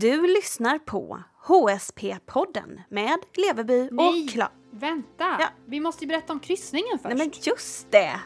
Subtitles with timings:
[0.00, 4.50] Du lyssnar på HSP-podden med Leveby och Kla...
[4.70, 5.36] Vänta!
[5.40, 5.48] Ja.
[5.66, 7.16] Vi måste ju berätta om kryssningen först.
[7.16, 8.20] Nej men just det!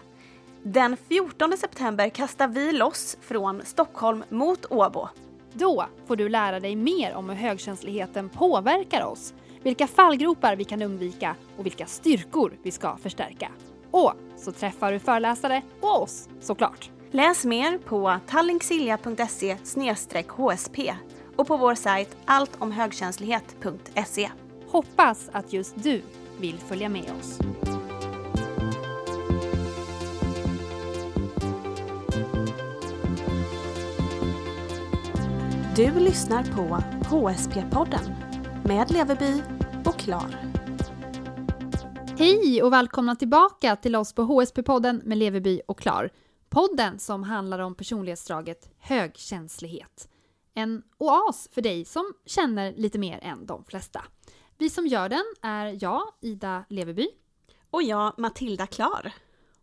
[0.62, 5.08] Den 14 september kastar vi loss från Stockholm mot Åbo.
[5.52, 10.82] Då får du lära dig mer om hur högkänsligheten påverkar oss, vilka fallgropar vi kan
[10.82, 13.52] undvika och vilka styrkor vi ska förstärka.
[13.90, 16.90] Och så träffar du föreläsare och oss såklart.
[17.10, 19.56] Läs mer på tallinksilja.se
[20.36, 20.78] hsp
[21.40, 24.30] och på vår sajt alltomhögkänslighet.se.
[24.66, 26.02] Hoppas att just du
[26.38, 27.38] vill följa med oss.
[35.76, 38.14] Du lyssnar på HSP-podden
[38.64, 39.42] med Leveby
[39.84, 40.36] och Klar.
[42.18, 46.10] Hej och välkomna tillbaka till oss på HSP-podden med Leveby och Klar.
[46.48, 50.08] Podden som handlar om personlighetsdraget högkänslighet.
[50.60, 54.04] En oas för dig som känner lite mer än de flesta.
[54.58, 57.08] Vi som gör den är jag, Ida Leveby.
[57.70, 59.12] Och jag, Matilda Klar.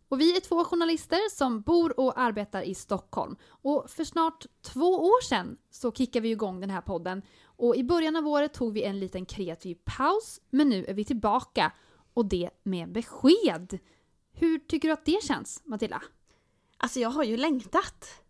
[0.08, 3.36] Och vi är två journalister som bor och arbetar i Stockholm.
[3.46, 7.22] Och för snart två år sedan så kickade vi igång den här podden.
[7.44, 11.04] Och i början av året tog vi en liten kreativ paus, men nu är vi
[11.04, 11.72] tillbaka.
[12.14, 13.78] Och det med besked.
[14.32, 16.02] Hur tycker du att det känns, Matilda?
[16.76, 18.22] Alltså jag har ju längtat.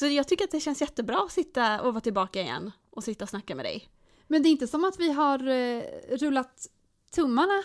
[0.00, 3.24] Så jag tycker att det känns jättebra att sitta och vara tillbaka igen och sitta
[3.24, 3.88] och snacka med dig.
[4.26, 6.66] Men det är inte som att vi har eh, rullat
[7.14, 7.62] tummarna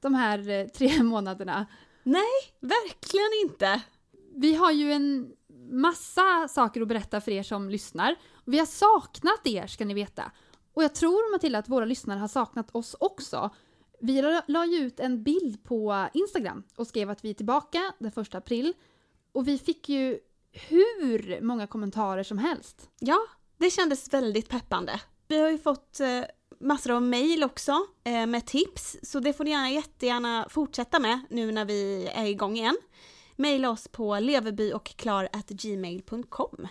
[0.00, 1.66] de här eh, tre månaderna.
[2.02, 3.82] Nej, verkligen inte.
[4.36, 5.32] Vi har ju en
[5.70, 8.16] massa saker att berätta för er som lyssnar.
[8.44, 10.32] Vi har saknat er ska ni veta.
[10.74, 13.50] Och jag tror Matilda att våra lyssnare har saknat oss också.
[14.00, 17.92] Vi la, la ju ut en bild på Instagram och skrev att vi är tillbaka
[17.98, 18.74] den 1 april.
[19.32, 20.18] Och vi fick ju
[20.68, 22.90] hur många kommentarer som helst.
[22.98, 23.18] Ja,
[23.58, 25.00] det kändes väldigt peppande.
[25.28, 26.22] Vi har ju fått eh,
[26.60, 31.20] massor av mejl också eh, med tips, så det får ni gärna, jättegärna fortsätta med
[31.30, 32.76] nu när vi är igång igen.
[33.36, 36.68] Mejla oss på leverbyochklar.gmail.com.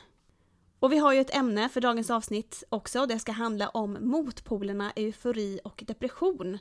[0.80, 4.92] Och vi har ju ett ämne för dagens avsnitt också, det ska handla om motpolerna
[4.96, 6.58] eufori och depression,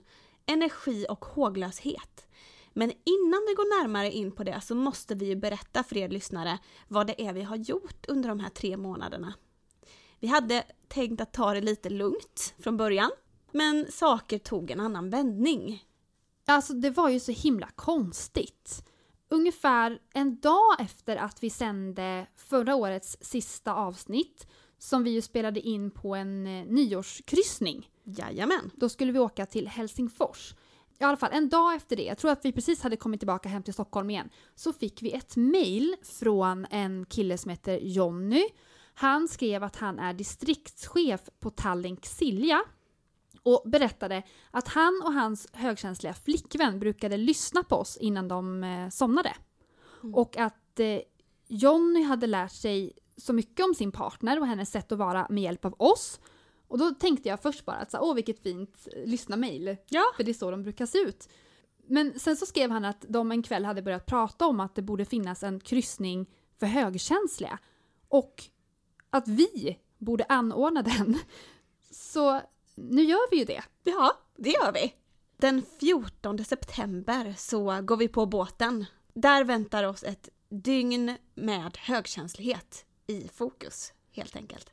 [0.47, 2.27] energi och håglöshet.
[2.79, 6.09] Men innan vi går närmare in på det så måste vi ju berätta för er
[6.09, 9.35] lyssnare vad det är vi har gjort under de här tre månaderna.
[10.21, 13.11] Vi hade tänkt att ta det lite lugnt från början,
[13.53, 15.85] men saker tog en annan vändning.
[16.47, 18.85] Alltså det var ju så himla konstigt.
[19.29, 24.47] Ungefär en dag efter att vi sände förra årets sista avsnitt
[24.79, 27.91] som vi ju spelade in på en eh, nyårskryssning.
[28.05, 28.71] Jajamän.
[28.75, 30.55] Då skulle vi åka till Helsingfors.
[30.99, 33.49] I alla fall en dag efter det, jag tror att vi precis hade kommit tillbaka
[33.49, 38.45] hem till Stockholm igen, så fick vi ett mail från en kille som heter Jonny.
[38.95, 42.63] Han skrev att han är distriktschef på Tallink Silja
[43.43, 48.89] och berättade att han och hans högkänsliga flickvän brukade lyssna på oss innan de eh,
[48.89, 49.35] somnade.
[50.15, 51.01] Och att eh,
[51.49, 55.43] Jonny hade lärt sig så mycket om sin partner och hennes sätt att vara med
[55.43, 56.21] hjälp av oss.
[56.69, 59.77] Och då tänkte jag först bara att så, åh vilket fint eh, lyssna-mail.
[59.89, 60.05] Ja.
[60.17, 61.29] För det är så de brukar se ut.
[61.87, 64.83] Men sen så skrev han att de en kväll hade börjat prata om att det
[64.83, 66.27] borde finnas en kryssning
[66.59, 67.59] för högkänsliga.
[68.09, 68.45] Och
[69.11, 71.19] att vi borde anordna den.
[71.91, 72.41] Så
[72.75, 73.63] nu gör vi ju det.
[73.85, 74.95] Ja, det gör vi.
[75.37, 78.85] Den 14 september så går vi på båten.
[79.15, 84.73] Där väntar oss ett dygn med högkänslighet i fokus, helt enkelt.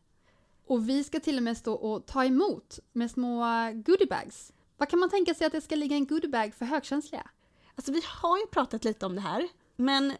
[0.74, 4.54] Och vi ska till och med stå och ta emot med små goodiebags.
[4.78, 7.30] Vad kan man tänka sig att det ska ligga en goodiebag för högkänsliga?
[7.76, 10.14] Alltså vi har ju pratat lite om det här, men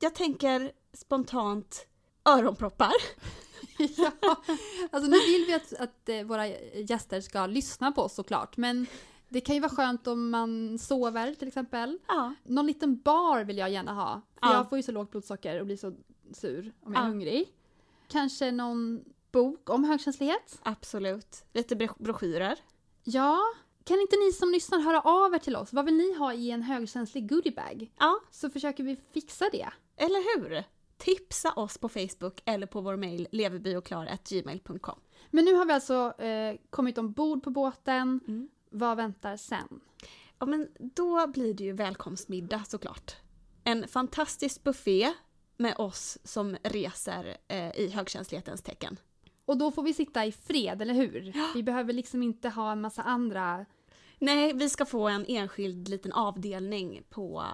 [0.00, 1.86] jag tänker spontant
[2.24, 2.92] öronproppar.
[3.96, 4.12] ja,
[4.90, 8.86] alltså nu vill vi att, att eh, våra gäster ska lyssna på oss såklart, men
[9.28, 11.98] det kan ju vara skönt om man sover till exempel.
[12.08, 12.34] Ja.
[12.44, 14.54] Någon liten bar vill jag gärna ha, för Ja.
[14.54, 15.94] jag får ju så lågt blodsocker och blir så
[16.32, 17.10] sur om jag är Ja.
[17.10, 17.48] hungrig.
[18.08, 20.58] Kanske någon bok om högkänslighet?
[20.62, 21.44] Absolut.
[21.52, 22.58] Lite bro- broschyrer.
[23.04, 23.38] Ja.
[23.84, 25.72] Kan inte ni som lyssnar höra av er till oss?
[25.72, 27.92] Vad vill ni ha i en högkänslig goodiebag?
[27.98, 29.68] Ja, Så försöker vi fixa det.
[29.96, 30.64] eller hur?
[30.96, 34.98] Tipsa oss på Facebook eller på vår mejl leverbyochklar.gmail.com.
[35.30, 38.20] Men nu har vi alltså eh, kommit ombord på båten.
[38.28, 38.48] Mm.
[38.70, 39.80] Vad väntar sen?
[40.38, 43.16] Ja, men då blir det ju välkomstmiddag såklart.
[43.64, 45.12] En fantastisk buffé
[45.56, 48.96] med oss som reser eh, i högkänslighetens tecken.
[49.50, 51.32] Och då får vi sitta i fred, eller hur?
[51.54, 53.66] Vi behöver liksom inte ha en massa andra...
[54.18, 57.44] Nej, vi ska få en enskild liten avdelning på,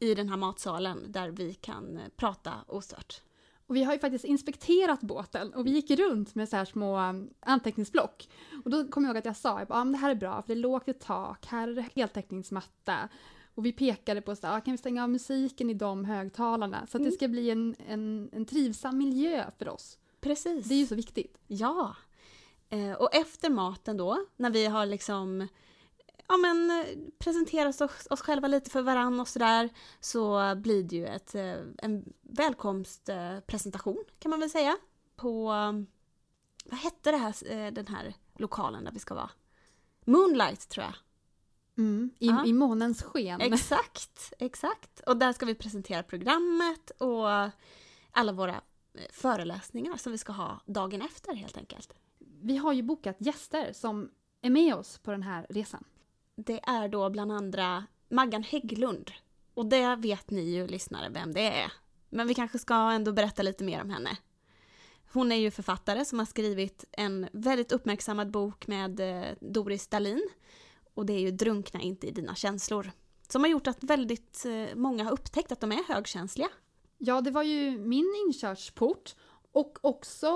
[0.00, 3.22] i den här matsalen där vi kan eh, prata ostört.
[3.66, 6.98] Och vi har ju faktiskt inspekterat båten och vi gick runt med så här små
[6.98, 8.28] um, anteckningsblock.
[8.64, 10.48] Och då kom jag ihåg att jag sa att ah, det här är bra för
[10.48, 13.08] det är lågt i tak, här är det heltäckningsmatta.
[13.54, 16.96] Och vi pekade på att ah, kan vi stänga av musiken i de högtalarna så
[16.96, 17.10] att Mm.
[17.10, 19.98] det ska bli en, en, en trivsam miljö för oss.
[20.20, 20.68] Precis.
[20.68, 21.38] Det är ju så viktigt.
[21.46, 21.96] Ja.
[22.68, 25.48] Eh, och efter maten då, när vi har liksom
[26.28, 26.86] ja, men, eh,
[27.18, 29.68] presenterat oss, oss själva lite för varann och sådär,
[30.00, 34.76] så blir det ju ett, eh, en välkomstpresentation kan man väl säga.
[35.16, 35.72] På, eh,
[36.64, 39.30] vad hette det här, eh, den här lokalen där vi ska vara?
[40.04, 40.94] Moonlight tror jag.
[41.78, 42.10] Mm.
[42.18, 42.46] I, Ja.
[42.46, 43.40] I månens sken.
[43.40, 45.00] Exakt, exakt.
[45.00, 47.26] Och där ska vi presentera programmet och
[48.10, 48.60] alla våra eh,
[49.12, 51.94] föreläsningar som vi ska ha dagen efter helt enkelt.
[52.18, 54.10] Vi har ju bokat gäster som
[54.42, 55.84] är med oss på den här resan.
[56.34, 59.10] Det är då bland andra Maggan Hägglund.
[59.54, 61.72] Och det vet ni ju lyssnare vem det är.
[62.08, 64.16] Men vi kanske ska ändå berätta lite mer om henne.
[65.12, 70.28] Hon är ju författare som har skrivit en väldigt uppmärksammad bok med eh, Doris Dalin.
[70.94, 72.90] Och det är ju Drunkna inte i dina känslor.
[73.28, 76.48] Som har gjort att väldigt eh, många har upptäckt att de är högkänsliga.
[76.98, 79.14] Ja, det var ju min inkörsport
[79.52, 80.28] och också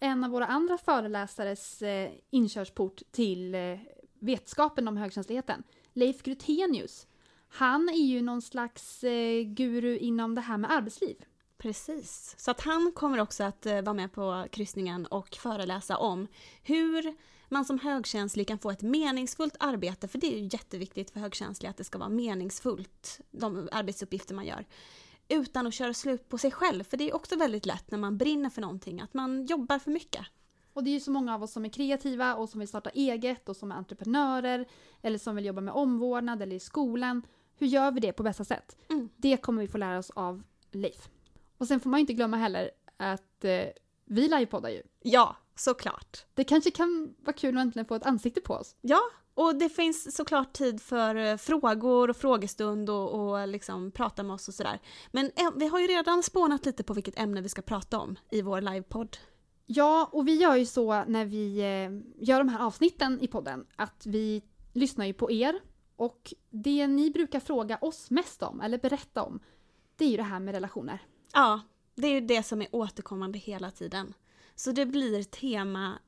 [0.00, 3.78] en av våra andra föreläsares eh, inkörsport till eh,
[4.20, 5.62] vetskapen om högkänsligheten.
[5.92, 7.06] Leif Grutenius.
[7.48, 11.24] Han är ju någon slags eh, guru inom det här med arbetsliv.
[11.58, 12.34] Precis.
[12.38, 16.26] Så att han kommer också att vara med på kryssningen och föreläsa om
[16.62, 17.14] hur
[17.48, 21.70] man som högkänslig kan få ett meningsfullt arbete, för det är ju jätteviktigt för högkänsliga
[21.70, 24.64] att det ska vara meningsfullt, de arbetsuppgifter man gör.
[25.28, 28.18] Utan att köra slut på sig själv, för det är också väldigt lätt när man
[28.18, 30.26] brinner för någonting, att man jobbar för mycket.
[30.72, 32.90] Och det är ju så många av oss som är kreativa och som vill starta
[32.90, 34.66] eget och som är entreprenörer
[35.02, 37.22] eller som vill jobba med omvårdnad eller i skolan.
[37.58, 38.76] Hur gör vi det på bästa sätt?
[38.88, 39.08] Mm.
[39.16, 41.08] Det kommer vi få lära oss av Leif.
[41.58, 43.64] Och sen får man ju inte glömma heller att eh,
[44.04, 44.82] vi livepoddar ju.
[45.02, 46.24] Ja, såklart.
[46.34, 48.76] Det kanske kan vara kul att äntligen få ett ansikte på oss.
[48.80, 49.00] Ja,
[49.36, 54.34] och det finns såklart tid för eh, frågor och frågestund och, och liksom prata med
[54.34, 54.80] oss och sådär.
[55.10, 58.16] Men eh, vi har ju redan spånat lite på vilket ämne vi ska prata om
[58.30, 59.16] i vår livepodd.
[59.66, 63.66] Ja, och vi gör ju så när vi eh, gör de här avsnitten i podden
[63.76, 64.42] att vi
[64.72, 65.60] lyssnar ju på er
[65.96, 69.40] och det ni brukar fråga oss mest om, eller berätta om,
[69.96, 70.98] det är ju det här med relationer.
[71.32, 71.60] Ja,
[71.94, 74.14] det är ju det som är återkommande hela tiden.
[74.54, 75.98] Så det blir tema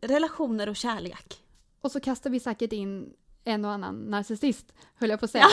[0.00, 1.45] relationer och kärlek.
[1.80, 3.14] Och så kastar vi säkert in
[3.44, 5.46] en och annan narcissist, höll jag på att säga.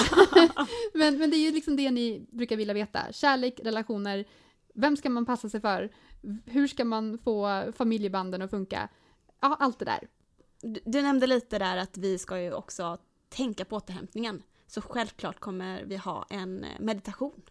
[0.94, 3.12] men, men det är ju liksom det ni brukar vilja veta.
[3.12, 4.26] Kärlek, relationer,
[4.74, 5.90] vem ska man passa sig för?
[6.46, 8.90] Hur ska man få familjebanden att funka?
[9.42, 10.08] Ja, allt det där.
[10.62, 12.98] Du, du nämnde lite där att vi ska ju också
[13.30, 14.44] tänka på återhämtningen.
[14.68, 17.42] Så självklart kommer vi ha en eh, meditation.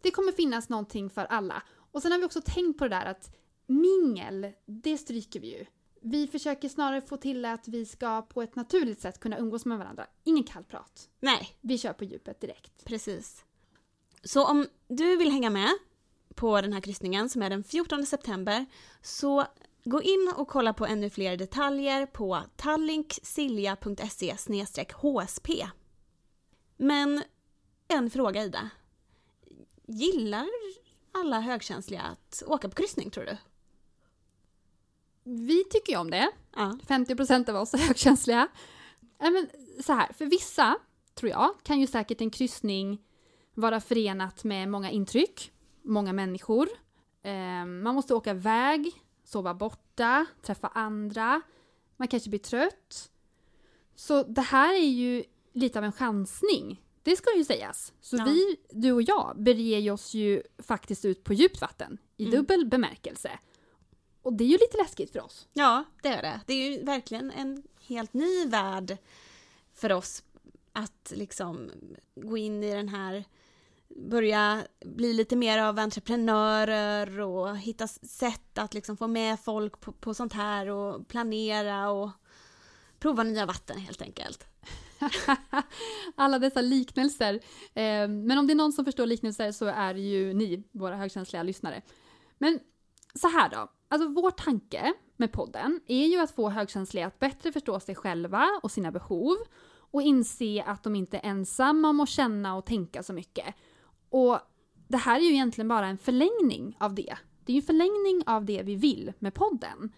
[0.00, 1.62] Det kommer finnas någonting för alla.
[1.92, 3.36] Och sen har vi också tänkt på det där att
[3.66, 5.66] mingel, det stryker vi ju.
[6.08, 9.78] Vi försöker snarare få till att vi ska på ett naturligt sätt kunna umgås med
[9.78, 10.06] varandra.
[10.24, 11.08] Ingen kallprat.
[11.20, 12.84] Nej, Vi kör på djupet direkt.
[12.84, 13.44] precis.
[14.24, 15.68] Så om du vill hänga med
[16.34, 18.66] på den här kryssningen som är den 14 september
[19.02, 19.46] så
[19.84, 24.36] gå in och kolla på ännu fler detaljer på tallinksilja.se
[24.92, 25.48] hsp.
[26.76, 27.22] Men
[27.88, 28.70] en fråga Ida.
[29.86, 30.46] Gillar
[31.12, 33.36] alla högkänsliga att åka på kryssning tror du?
[35.28, 36.30] Vi tycker ju om det.
[36.56, 36.78] Ja.
[36.88, 38.48] 50% av oss är högkänsliga.
[39.18, 39.48] Men
[39.84, 40.76] så här, för vissa,
[41.14, 43.02] tror jag, kan ju säkert en kryssning
[43.54, 46.68] vara förenat med många intryck, många människor.
[47.22, 48.92] Eh, man måste åka iväg,
[49.24, 51.40] sova borta, träffa andra.
[51.96, 53.10] Man kanske blir trött.
[53.94, 56.82] Så det här är ju lite av en chansning.
[57.02, 57.92] Det ska ju sägas.
[58.00, 58.24] Så Ja.
[58.24, 62.36] vi, du och jag, beger oss ju faktiskt ut på djupt vatten i Mm.
[62.36, 63.38] dubbel bemärkelse.
[64.26, 65.48] Och det är ju lite läskigt för oss.
[65.52, 66.40] Ja, det är det.
[66.46, 68.96] Det är ju verkligen en helt ny värld
[69.74, 70.22] för oss
[70.72, 71.70] att liksom
[72.14, 73.24] gå in i den här,
[73.88, 79.92] börja bli lite mer av entreprenörer och hitta sätt att liksom få med folk på,
[79.92, 82.10] på sånt här och planera och
[82.98, 84.46] prova nya vatten helt enkelt.
[86.14, 87.34] Alla dessa liknelser.
[87.74, 90.96] Eh, men om det är någon som förstår liknelser så är det ju ni, våra
[90.96, 91.82] högkänsliga lyssnare.
[92.38, 92.60] Men
[93.14, 93.68] så här då.
[93.88, 98.60] Alltså vår tanke med podden är ju att få högkänsliga att bättre förstå sig själva
[98.62, 99.36] och sina behov
[99.90, 103.54] och inse att de inte är ensamma om att känna och tänka så mycket.
[104.10, 104.38] Och
[104.88, 107.16] det här är ju egentligen bara en förlängning av det.
[107.44, 109.92] Det är ju en förlängning av det vi vill med podden.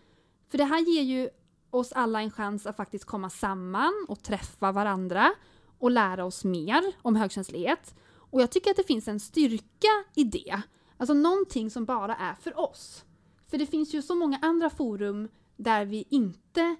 [0.48, 1.28] För det här ger ju
[1.70, 5.34] oss alla en chans att faktiskt komma samman och träffa varandra
[5.78, 7.94] och lära oss mer om högkänslighet.
[8.30, 10.62] Och jag tycker att det finns en styrka i det.
[10.96, 13.04] Alltså någonting som bara är för oss.
[13.48, 16.76] För det finns ju så många andra forum där vi inte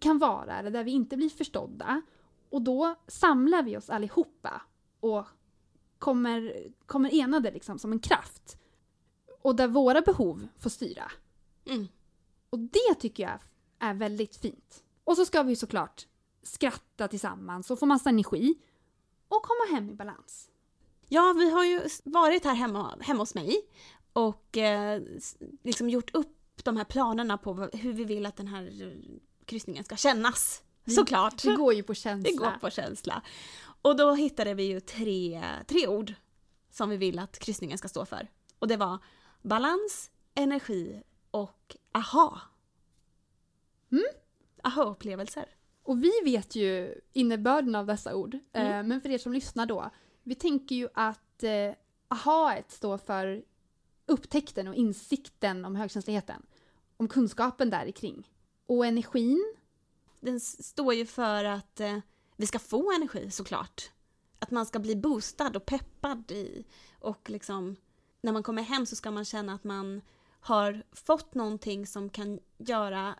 [0.00, 2.02] kan vara eller där vi inte blir förstådda.
[2.50, 4.62] Och då samlar vi oss allihopa
[5.00, 5.26] och
[5.98, 8.58] kommer, kommer enade liksom som en kraft.
[9.42, 11.10] Och där våra behov får styra.
[11.66, 11.88] Mm.
[12.50, 13.40] Och det tycker jag
[13.78, 14.84] är väldigt fint.
[15.04, 16.06] Och så ska vi såklart
[16.42, 18.54] skratta tillsammans och få massa energi.
[19.28, 20.50] Och komma hem i balans.
[21.08, 23.62] Ja, vi har ju varit här hemma, hemma hos mig
[24.26, 25.02] och eh,
[25.62, 28.92] liksom gjort upp de här planerna på hur vi vill att den här eh,
[29.44, 30.62] kryssningen ska kännas.
[30.84, 31.42] Vi- Såklart!
[31.42, 32.30] Det går ju på känsla.
[32.30, 33.22] Det går på känsla.
[33.82, 36.14] Och då hittade vi ju tre, tre ord
[36.70, 38.28] som vi vill att kryssningen ska stå för.
[38.58, 38.98] Och det var
[39.42, 42.40] balans, energi och aha.
[43.92, 44.04] Mm.
[44.62, 45.44] Aha-upplevelser.
[45.82, 48.34] Och vi vet ju innebörden av dessa ord.
[48.34, 48.88] Eh, Mm.
[48.88, 49.90] men för er som lyssnar då.
[50.22, 51.74] Vi tänker ju att eh,
[52.08, 53.42] ahaet står för
[54.08, 56.46] upptäckten och insikten om högkänsligheten.
[56.96, 58.30] Om kunskapen där kring.
[58.66, 59.54] Och energin,
[60.20, 61.98] Den står ju för att eh,
[62.36, 63.90] vi ska få energi såklart.
[64.38, 66.64] Att man ska bli boostad och peppad i
[66.98, 67.76] och liksom
[68.20, 70.00] när man kommer hem så ska man känna att man
[70.40, 73.14] har fått någonting som kan göra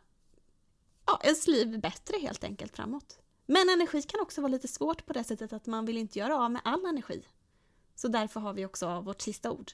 [1.07, 3.19] ja, ens liv bättre helt enkelt framåt.
[3.47, 6.37] Men energi kan också vara lite svårt på det sättet att man vill inte göra
[6.37, 7.23] av med all energi.
[7.95, 9.73] Så därför har vi också vårt sista ord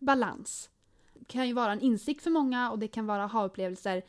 [0.00, 0.70] balans.
[1.14, 4.02] Det kan ju vara en insikt för många och det kan vara aha-upplevelser.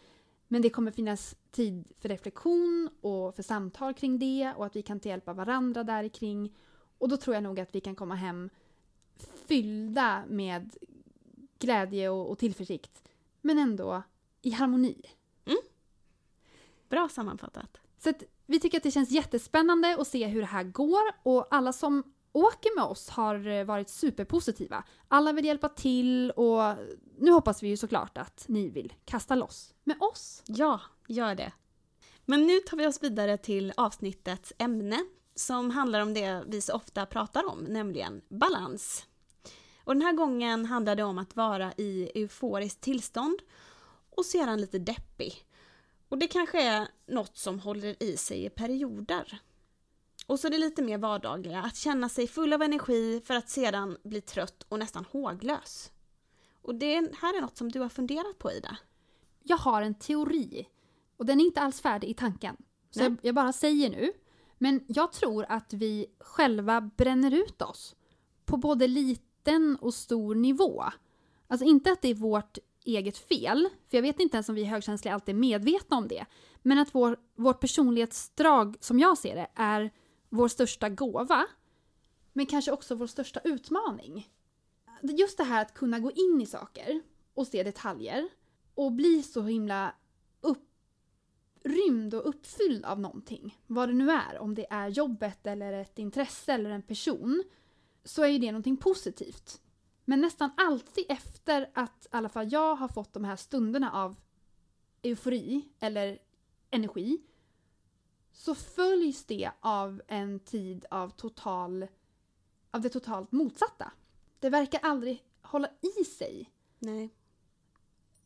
[0.48, 4.82] Men det kommer finnas tid för reflektion och för samtal kring det och att vi
[4.82, 6.56] kan hjälpa varandra där kring.
[6.98, 8.50] Och då tror jag nog att vi kan komma hem
[9.48, 10.76] fyllda med
[11.60, 13.04] glädje och, och tillförsikt.
[13.42, 14.04] Men ändå
[14.42, 15.02] i harmoni.
[16.90, 17.78] Bra sammanfattat.
[17.98, 21.48] Så att vi tycker att det känns jättespännande att se hur det här går och
[21.52, 24.84] alla som åker med oss har eh, varit superpositiva.
[25.08, 26.76] Alla vill hjälpa till och
[27.18, 30.44] nu hoppas vi ju såklart att ni vill kasta loss med oss.
[30.46, 31.52] Ja, gör det.
[32.26, 36.74] Men nu tar vi oss vidare till avsnittets ämne som handlar om det vi så
[36.74, 39.06] ofta pratar om, nämligen balans.
[39.84, 43.40] Och den här gången handlar det om att vara i euforiskt tillstånd
[44.10, 45.46] och sedan lite deppig.
[46.10, 49.40] Och det kanske är något som håller i sig i perioder.
[50.32, 53.50] Och så är det lite mer vardagliga, att känna sig full av energi för att
[53.50, 55.92] sedan bli trött och nästan håglös.
[56.62, 58.78] Och det här är något som du har funderat på Ida.
[59.44, 60.68] Jag har en teori
[61.18, 62.58] och den är inte alls färdig i tanken.
[62.92, 64.12] Så jag, jag bara säger nu.
[64.58, 67.96] Men jag tror att vi själva bränner ut oss
[68.46, 70.84] på både liten och stor nivå.
[71.48, 74.64] Alltså inte att det är vårt eget fel, för jag vet inte ens om vi
[74.64, 76.26] högkänsliga alltid är medvetna om det.
[76.62, 79.92] Men att vår, vårt personlighetsdrag, som jag ser det, är
[80.32, 81.48] vår största gåva.
[82.34, 84.30] Men kanske också vår största utmaning.
[85.02, 87.02] Just det här att kunna gå in i saker
[87.34, 88.30] och se detaljer
[88.76, 89.96] och bli så himla
[90.42, 93.60] upprymd och uppfylld av någonting.
[93.68, 97.44] Vad det nu är, om det är jobbet eller ett intresse eller en person.
[98.04, 99.62] Så är ju det någonting positivt.
[100.06, 104.16] Men nästan alltid efter att i alla fall jag har fått de här stunderna av
[105.02, 106.20] eufori eller
[106.70, 107.22] energi
[108.34, 111.88] så följs det av en tid av total
[112.72, 113.92] av det totalt motsatta.
[114.40, 115.68] Det verkar aldrig hålla
[116.00, 117.10] i sig Nej.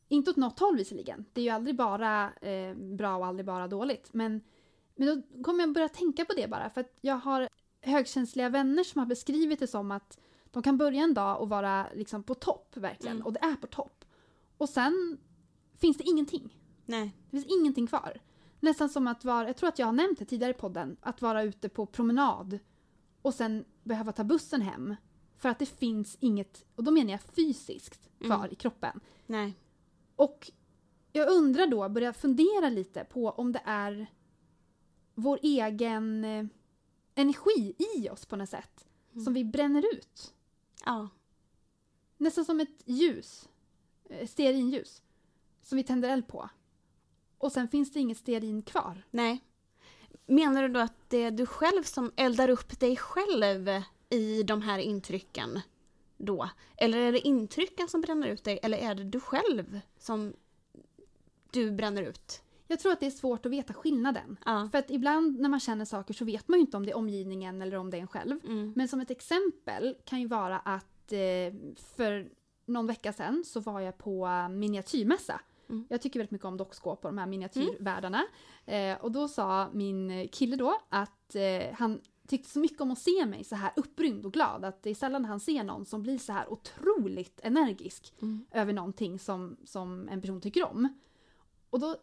[0.07, 1.25] inte åt något håll visserligen.
[1.33, 4.13] Det är ju aldrig bara eh, bra och aldrig bara dåligt.
[4.13, 4.41] Men,
[4.95, 6.69] men då kommer jag börja tänka på det bara.
[6.69, 7.50] För att jag har
[7.81, 10.19] högkänsliga vänner som har beskrivit det som att
[10.51, 13.15] de kan börja en dag och vara liksom på topp verkligen.
[13.15, 13.25] Mm.
[13.25, 14.05] Och det är på topp.
[14.57, 15.17] Och sen
[15.77, 16.57] finns det ingenting.
[16.85, 17.12] Nej.
[17.25, 18.19] Det finns ingenting kvar.
[18.59, 21.21] Nästan som att vara, jag tror att jag har nämnt det tidigare i podden, att
[21.21, 22.59] vara ute på promenad
[23.21, 24.95] och sen behöva ta bussen hem.
[25.38, 28.51] För att det finns inget, och då menar jag fysiskt, kvar Mm.
[28.51, 29.00] i kroppen.
[29.25, 29.53] Nej.
[30.15, 30.51] Och
[31.12, 34.07] jag undrar då, börjar fundera lite på om det är
[35.15, 36.45] vår egen eh,
[37.15, 38.88] energi i oss på något sätt
[39.24, 40.33] som vi bränner ut.
[40.85, 41.09] Ja.
[42.17, 43.50] Nästan som ett ljus,
[44.09, 45.01] eh, stearinljus,
[45.62, 46.50] som vi tänder eld på.
[47.38, 49.04] Och sen finns det inget stearin kvar.
[49.12, 49.44] Nej.
[50.25, 54.62] Menar du då att det är du själv som eldar upp dig själv i de
[54.62, 55.62] här intrycken
[56.18, 56.50] då?
[56.77, 60.34] Eller är det intrycken som bränner ut dig eller är det du själv som
[61.51, 62.42] du bränner ut?
[62.68, 64.38] Jag tror att det är svårt att veta skillnaden.
[64.46, 64.70] Ja.
[64.72, 66.98] För att ibland när man känner saker så vet man ju inte om det är
[66.98, 68.39] omgivningen eller om det är en själv.
[68.44, 68.74] Mm.
[68.75, 71.54] Men som ett exempel kan ju vara att eh,
[71.96, 72.30] för
[72.65, 75.42] någon vecka sedan så var jag på miniatyrmässa.
[75.69, 75.86] Mm.
[75.89, 78.24] Jag tycker väldigt mycket om dockskåp och de här miniatyrvärldarna.
[78.65, 83.00] Eh, och då sa min kille då att eh, han tyckte så mycket om att
[83.00, 84.65] se mig så här upprymd och glad.
[84.65, 88.45] Att det är sällan han ser någon som blir så här otroligt energisk Mm.
[88.51, 91.00] över någonting som, som en person tycker om.
[91.69, 91.95] Och då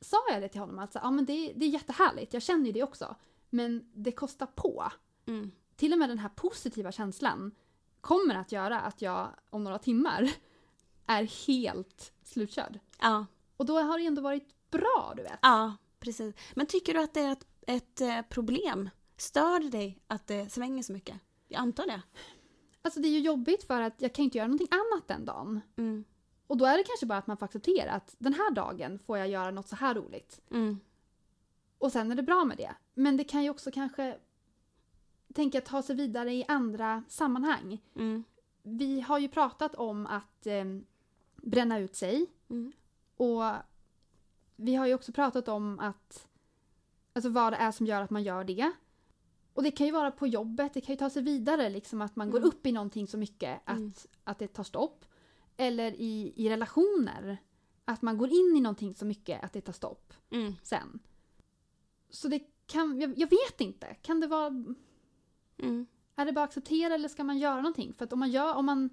[0.00, 2.66] sa jag det till honom att så, ja, men det, det är jättehärligt, jag känner
[2.66, 3.16] ju det också.
[3.50, 4.84] Men det kostar på.
[5.26, 5.50] Mm.
[5.76, 7.54] Till och med den här positiva känslan
[8.00, 10.30] kommer att göra att jag om några timmar
[11.06, 12.78] är helt slutkörd.
[13.00, 13.26] Ja.
[13.56, 15.38] Och då har det ändå varit bra, du vet.
[15.42, 16.34] ja, precis.
[16.54, 18.90] Men tycker du att det är ett, ett eh, problem?
[19.16, 21.16] Stör det dig att det svänger så mycket?
[21.48, 22.02] Jag antar det.
[22.82, 25.60] Alltså det är ju jobbigt för att jag kan inte göra någonting annat den dagen.
[25.76, 26.04] Mm.
[26.46, 29.18] Och då är det kanske bara att man får acceptera att den här dagen får
[29.18, 30.40] jag göra något så här roligt.
[30.50, 30.80] Mm.
[31.78, 32.74] Och sen är det bra med det.
[32.94, 34.18] Men det kan ju också kanske
[35.34, 37.82] tänka ta sig vidare i andra sammanhang.
[37.96, 38.24] Mm.
[38.62, 40.64] Vi har ju pratat om att eh,
[41.36, 42.26] bränna ut sig.
[42.50, 42.72] Mm.
[43.16, 43.42] Och
[44.56, 46.28] vi har ju också pratat om att
[47.12, 48.72] alltså vad det är som gör att man gör det.
[49.54, 52.16] Och det kan ju vara på jobbet, det kan ju ta sig vidare liksom att
[52.16, 52.48] man går Mm.
[52.48, 53.92] upp i någonting så mycket att, Mm.
[54.24, 55.04] att det tar stopp.
[55.56, 57.36] Eller i, i relationer,
[57.84, 60.52] att man går in i någonting så mycket att det tar stopp Mm.
[60.62, 60.98] sen.
[62.10, 64.46] Så det kan, jag, jag vet inte, kan det vara,
[65.58, 65.86] Mm.
[66.16, 67.92] är det bara att acceptera eller ska man göra någonting?
[67.94, 68.90] För att om man, gör, om man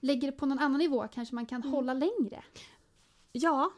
[0.00, 1.72] lägger det på någon annan nivå kanske man kan Mm.
[1.72, 2.44] hålla längre.
[3.32, 3.72] Ja,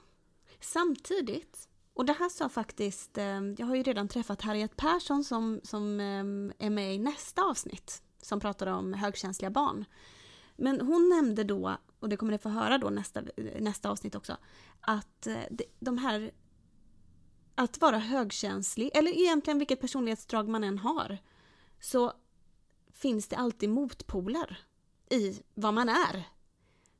[0.61, 1.69] samtidigt.
[1.95, 6.01] Och det här sa faktiskt, ehm, jag har ju redan träffat Harriet Persson som, som
[6.01, 9.85] ehm, är med i nästa avsnitt som pratar om högkänsliga barn.
[10.57, 13.23] Men hon nämnde då, och det kommer ni få höra då nästa,
[13.61, 14.37] nästa avsnitt också,
[14.81, 15.37] att eh,
[15.81, 16.33] de här
[17.55, 21.19] att vara högkänslig, eller egentligen vilket personlighetsdrag man än har,
[21.81, 22.13] så
[22.93, 24.59] finns det alltid motpoler
[25.11, 26.29] i vad man är.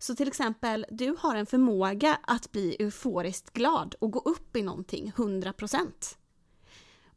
[0.05, 4.63] Så till exempel, du har en förmåga att bli euforiskt glad och gå upp i
[4.63, 6.17] någonting 100%.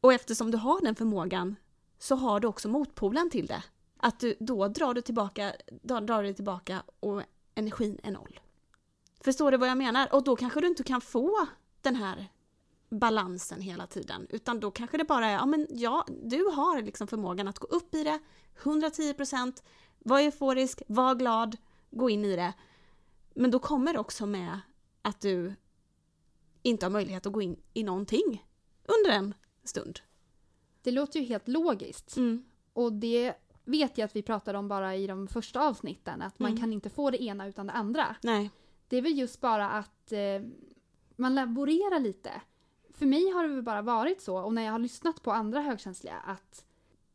[0.01, 1.56] Och eftersom du har den förmågan
[2.00, 3.63] så har du också motpolen till det.
[3.98, 5.53] Att du, då drar du tillbaka,
[5.84, 7.22] drar du tillbaka och
[7.56, 8.39] energin är noll.
[9.22, 10.13] Förstår du vad jag menar?
[10.13, 11.48] Och då kanske du inte kan få
[11.82, 12.27] den här
[12.89, 14.27] balansen hela tiden.
[14.29, 17.67] Utan då kanske det bara är, ja men ja, du har liksom förmågan att gå
[17.67, 18.19] upp i det,
[18.63, 19.63] 110%,
[20.00, 21.58] vara euforisk, vara glad,
[21.91, 22.54] gå in i det.
[23.38, 24.60] Men då kommer det också med
[25.02, 25.54] att du
[26.62, 28.45] inte har möjlighet att gå in i någonting
[28.86, 30.00] under en stund.
[30.82, 32.17] Det låter ju helt logiskt.
[32.17, 32.43] Mm.
[32.73, 36.50] Och det vet jag att vi pratade om bara i de första avsnitten, att man
[36.52, 36.62] Mm.
[36.62, 38.15] kan inte få det ena utan det andra.
[38.23, 38.52] Nej.
[38.88, 40.41] Det är väl just bara att eh,
[41.15, 42.32] man laborerar lite.
[42.93, 45.62] För mig har det väl bara varit så, och när jag har lyssnat på andra
[45.62, 46.65] högkänsliga, att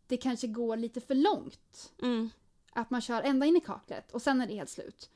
[0.07, 1.93] det kanske går lite för långt.
[2.03, 2.31] Mm.
[2.73, 5.11] Att man kör ända in i kaklet och sen är det helt slut.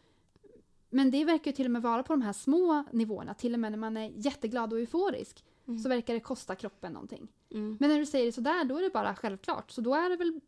[0.91, 3.61] Men det verkar ju till och med vara på de här små nivåerna, till och
[3.61, 5.79] med när man är jätteglad och euforisk, Mm.
[5.79, 7.29] så verkar det kosta kroppen någonting.
[7.51, 7.77] Mm.
[7.81, 9.71] Men när du säger det sådär, då är det bara självklart.
[9.71, 10.41] Så då är det väl...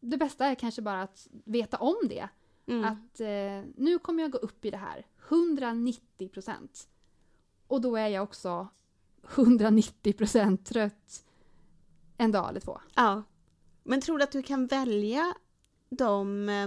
[0.00, 2.28] Det bästa är kanske bara att veta om det.
[2.66, 2.84] Mm.
[2.84, 5.06] Att eh, nu kommer jag gå upp i det här.
[5.28, 6.88] 190 procent.
[7.66, 8.68] Och då är jag också
[9.34, 11.24] 190 procent trött
[12.16, 12.80] en dag eller två.
[12.94, 13.22] Ja.
[13.82, 15.34] Men tror du att du kan välja
[15.88, 16.66] de eh,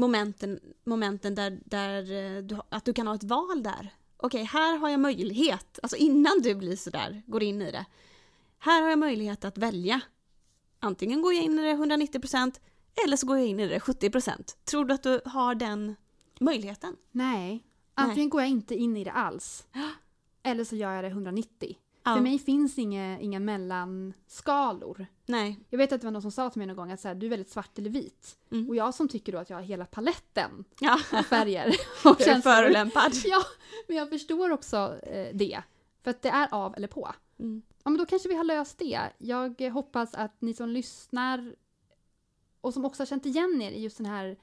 [0.00, 3.94] momenten, momenten där, där eh, du, att du kan ha ett val där?
[4.16, 7.84] Okej, här har jag möjlighet, alltså innan du blir sådär, går in i det.
[8.58, 10.00] Här har jag möjlighet att välja.
[10.80, 12.60] Antingen går jag in i det 190%
[13.04, 14.56] eller så går jag in i det 70%.
[14.64, 15.96] Tror du att du har den
[16.40, 16.96] möjligheten?
[17.10, 17.64] Nej.
[17.94, 19.66] Antingen går jag inte in i det alls.
[20.42, 21.76] Eller så gör jag det 190.
[22.02, 22.14] Ja.
[22.14, 25.06] För mig finns inga, inga mellanskalor.
[25.26, 25.60] Nej.
[25.70, 27.14] Jag vet att det var någon som sa till mig någon gång att så här,
[27.14, 28.36] du är väldigt svart eller vit.
[28.52, 28.68] Mm.
[28.68, 31.66] Och jag som tycker då att jag har hela paletten Ja, av färger
[32.04, 33.12] och du är förolämpad.
[33.24, 33.42] Ja,
[33.88, 35.62] men jag förstår också eh, det.
[36.02, 37.14] För att det är av eller på.
[37.38, 37.62] Mm.
[37.84, 39.00] Ja, men då kanske vi har löst det.
[39.18, 41.54] Jag eh, hoppas att ni som lyssnar
[42.60, 44.36] och som också har känt igen er i just den här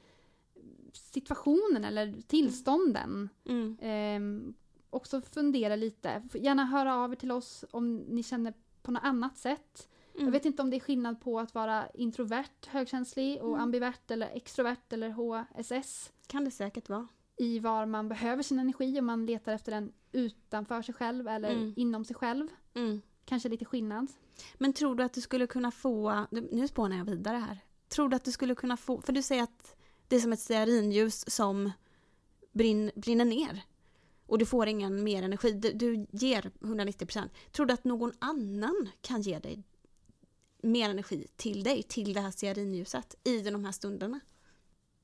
[0.93, 3.77] situationen eller tillstånden Mm.
[3.81, 4.53] ehm,
[4.89, 6.21] också fundera lite.
[6.34, 9.89] Gärna höra av er till oss om ni känner på något annat sätt.
[10.13, 10.26] Mm.
[10.26, 13.62] Jag vet inte om det är skillnad på att vara introvert, högkänslig och Mm.
[13.62, 17.08] ambivert eller extrovert eller HSS Kan det säkert vara.
[17.38, 21.50] i var man behöver sin energi om man letar efter den utanför sig själv eller
[21.50, 21.73] Mm.
[21.78, 22.47] inom sig själv.
[22.73, 23.02] Mm.
[23.26, 24.08] Kanske lite skillnad.
[24.58, 27.60] Men tror du att du skulle kunna få, nu spånar jag vidare här.
[27.89, 29.76] Tror du att du skulle kunna få, för du säger att
[30.08, 31.71] det är som ett stearinljus som
[32.52, 33.62] brinn, brinner ner.
[34.27, 37.29] Och du får ingen mer energi, du, du ger 190%.
[37.51, 39.63] Tror du att någon annan kan ge dig
[40.61, 44.19] mer energi till dig, till det här stearinljuset i de här stunderna?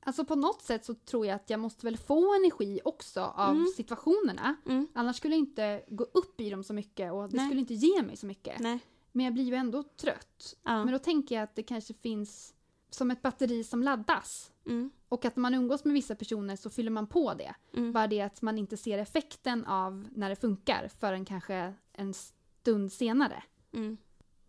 [0.06, 3.50] Alltså på något sätt så tror jag att jag måste väl få energi också av
[3.56, 3.66] Mm.
[3.76, 4.56] situationerna.
[4.66, 4.88] Mm.
[4.94, 7.46] Annars skulle jag inte gå upp i dem så mycket och det Nej.
[7.46, 8.60] skulle inte ge mig så mycket.
[8.60, 8.78] Nej.
[9.12, 10.56] Men jag blir ju ändå trött.
[10.62, 10.84] Ja.
[10.84, 12.54] Men då tänker jag att det kanske finns
[12.94, 14.52] som ett batteri som laddas.
[14.66, 14.90] Mm.
[15.08, 17.54] Och att när man umgås med vissa personer så fyller man på det.
[17.72, 17.92] Mm.
[17.92, 22.92] Bara det att man inte ser effekten av när det funkar förrän kanske en stund
[22.92, 23.42] senare.
[23.72, 23.96] Mm.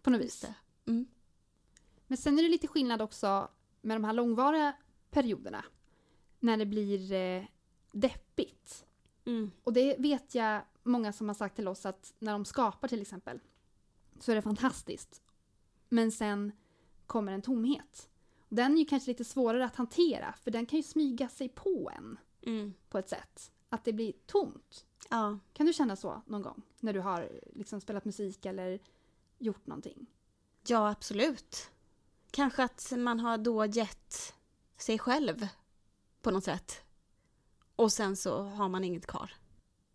[0.01, 0.45] På något vis.
[0.86, 1.08] Mm.
[2.08, 3.49] Men sen är det lite skillnad också
[3.81, 4.73] med de här långvariga
[5.12, 5.65] perioderna.
[6.39, 7.43] När det blir eh,
[7.91, 8.86] deppigt.
[9.25, 9.51] Mm.
[9.63, 13.01] Och det vet jag många som har sagt till oss att när de skapar till
[13.01, 13.39] exempel
[14.19, 15.21] så är det fantastiskt.
[15.89, 16.51] Men sen
[17.05, 18.10] kommer en tomhet.
[18.49, 21.91] Den är ju kanske lite svårare att hantera för den kan ju smyga sig på
[21.97, 22.73] en Mm.
[22.89, 23.51] på ett sätt.
[23.69, 24.86] Att det blir tomt.
[25.10, 25.39] Ja.
[25.53, 26.62] Kan du känna så någon gång?
[26.79, 28.79] När du har liksom spelat musik eller
[29.38, 30.05] gjort någonting?
[30.67, 31.69] ja, absolut.
[32.31, 34.34] Kanske att man har då gett
[34.77, 35.47] sig själv
[36.21, 36.81] på något sätt.
[37.75, 39.34] Och sen så har man inget kvar.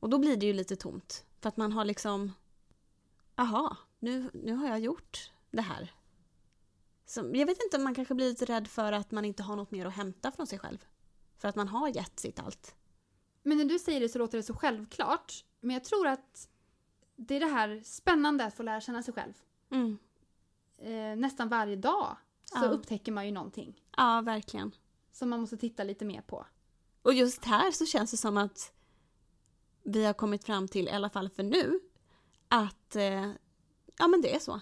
[0.00, 1.24] Och då blir det ju lite tomt.
[1.40, 2.32] För att man har liksom,
[3.36, 5.92] aha, nu, nu har jag gjort det här.
[7.10, 9.56] Så, jag vet inte om man kanske blir lite rädd för att man inte har
[9.56, 10.84] något mer att hämta från sig själv.
[11.38, 12.74] För att man har gett sitt allt.
[13.42, 15.44] Men när du säger det så låter det så självklart.
[15.60, 16.48] Men jag tror att
[17.16, 19.32] det är det här spännande att få lära känna sig själv.
[19.70, 19.98] Mm.
[20.78, 22.68] Eh, nästan varje dag så Ja.
[22.68, 24.72] upptäcker man ju någonting Ja, verkligen.
[25.12, 26.46] som man måste titta lite mer på.
[27.02, 28.72] Och just här så känns det som att
[29.82, 31.80] vi har kommit fram till, i alla fall för nu,
[32.48, 33.30] att eh,
[33.98, 34.60] ja men det är så.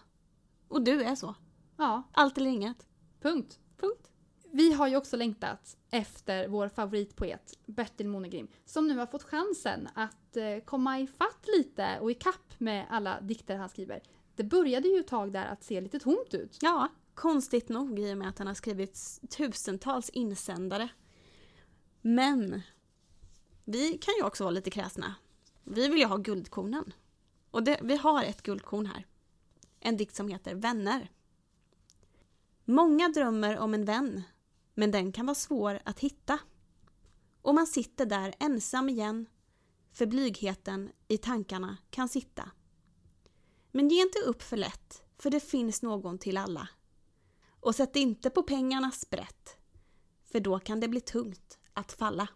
[0.69, 1.35] Och du är så.
[1.79, 2.87] Ja, Allt eller inget.
[3.21, 3.59] punkt.
[3.77, 4.11] Punkt.
[4.53, 9.89] Vi har ju också längtat efter vår favoritpoet Bertil Monegrim som nu har fått chansen
[9.95, 14.03] att eh, komma i fatt lite och i kapp med alla dikter han skriver.
[14.35, 16.59] Det började ju ett tag där att se lite tomt ut.
[16.61, 20.89] Ja, konstigt nog i och med att han har skrivit tusentals insändare.
[22.01, 22.63] Men
[23.65, 25.15] vi kan ju också vara lite kräsna.
[25.65, 26.93] Vi vill ju ha guldkornen.
[27.51, 29.07] Och det, vi har ett guldkorn här.
[29.81, 31.11] En dikt som heter Vänner.
[32.71, 34.23] Många drömmer om en vän,
[34.75, 36.39] men den kan vara svår att hitta.
[37.43, 39.27] Och man sitter där ensam igen,
[39.93, 42.51] för blygheten i tankarna kan sitta.
[43.71, 46.69] Men ge inte upp för lätt, för det finns någon till alla.
[47.61, 49.57] Och sätt inte på pengarnas sprätt,
[50.25, 52.29] för då kan det bli tungt att falla.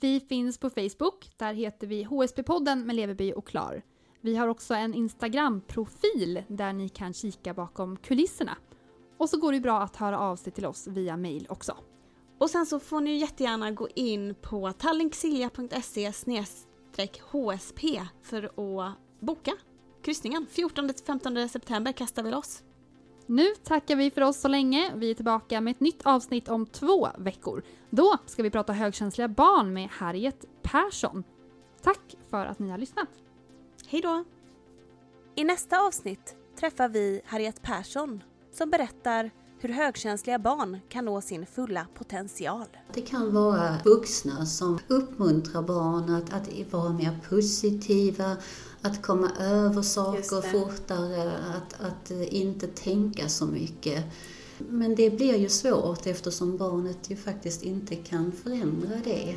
[0.00, 3.82] Vi finns på Facebook, där heter vi HSP-podden med Leveby och Klar.
[4.20, 8.56] Vi har också en Instagram-profil där ni kan kika bakom kulisserna.
[9.16, 11.76] Och så går det bra att höra av sig till oss via mail också.
[12.38, 16.12] Och sen så får ni jättegärna gå in på tallinksilja.se
[17.20, 19.52] HSP för att boka
[20.02, 20.46] kryssningen.
[20.50, 22.62] 14-15 september kastar vi loss.
[23.26, 24.92] Nu tackar vi för oss så länge.
[24.94, 27.62] Vi är tillbaka med ett nytt avsnitt om två veckor.
[27.90, 31.24] Då ska vi prata högkänsliga barn med Harriet Persson.
[31.82, 33.08] Tack för att ni har lyssnat.
[33.90, 34.24] Hej då!
[35.34, 38.22] I nästa avsnitt träffar vi Harriet Persson
[38.52, 42.66] som berättar hur högkänsliga barn kan nå sin fulla potential.
[42.94, 48.36] Det kan vara vuxna som uppmuntrar barn att, att vara mer positiva,
[48.82, 54.04] att komma över saker fortare, att, att inte tänka så mycket.
[54.58, 59.36] Men det blir ju svårt eftersom barnet ju faktiskt inte kan förändra det.